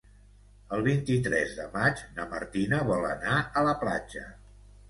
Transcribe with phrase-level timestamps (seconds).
[0.77, 4.27] El vint-i-tres de maig na Martina vol anar a la platja.